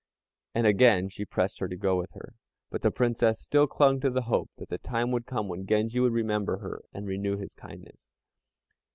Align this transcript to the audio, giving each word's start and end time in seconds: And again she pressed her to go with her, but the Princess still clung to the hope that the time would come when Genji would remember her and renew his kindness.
And 0.55 0.65
again 0.65 1.09
she 1.09 1.25
pressed 1.25 1.59
her 1.59 1.67
to 1.67 1.75
go 1.75 1.95
with 1.95 2.13
her, 2.15 2.33
but 2.71 2.81
the 2.81 2.89
Princess 2.89 3.39
still 3.39 3.67
clung 3.67 3.99
to 3.99 4.09
the 4.09 4.23
hope 4.23 4.49
that 4.57 4.69
the 4.69 4.79
time 4.79 5.11
would 5.11 5.27
come 5.27 5.47
when 5.47 5.67
Genji 5.67 5.99
would 5.99 6.11
remember 6.11 6.57
her 6.57 6.81
and 6.91 7.05
renew 7.05 7.37
his 7.37 7.53
kindness. 7.53 8.09